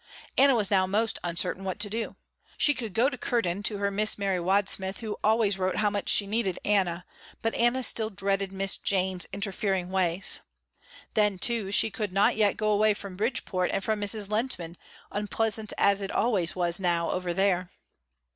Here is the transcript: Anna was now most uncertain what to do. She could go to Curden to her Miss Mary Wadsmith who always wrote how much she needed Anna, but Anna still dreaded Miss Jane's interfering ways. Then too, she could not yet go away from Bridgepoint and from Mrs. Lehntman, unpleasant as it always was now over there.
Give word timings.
Anna 0.35 0.55
was 0.55 0.71
now 0.71 0.87
most 0.87 1.19
uncertain 1.23 1.63
what 1.63 1.77
to 1.81 1.87
do. 1.87 2.15
She 2.57 2.73
could 2.73 2.95
go 2.95 3.07
to 3.07 3.19
Curden 3.19 3.61
to 3.65 3.77
her 3.77 3.91
Miss 3.91 4.17
Mary 4.17 4.39
Wadsmith 4.39 4.97
who 4.97 5.15
always 5.23 5.59
wrote 5.59 5.75
how 5.75 5.91
much 5.91 6.09
she 6.09 6.25
needed 6.25 6.57
Anna, 6.65 7.05
but 7.43 7.53
Anna 7.53 7.83
still 7.83 8.09
dreaded 8.09 8.51
Miss 8.51 8.77
Jane's 8.77 9.27
interfering 9.31 9.91
ways. 9.91 10.39
Then 11.13 11.37
too, 11.37 11.71
she 11.71 11.91
could 11.91 12.11
not 12.11 12.35
yet 12.35 12.57
go 12.57 12.71
away 12.71 12.95
from 12.95 13.15
Bridgepoint 13.15 13.69
and 13.71 13.83
from 13.83 14.01
Mrs. 14.01 14.27
Lehntman, 14.27 14.75
unpleasant 15.11 15.71
as 15.77 16.01
it 16.01 16.09
always 16.09 16.55
was 16.55 16.79
now 16.79 17.11
over 17.11 17.31
there. 17.31 17.69